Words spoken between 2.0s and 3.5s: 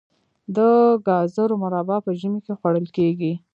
په ژمي کې خوړل کیږي.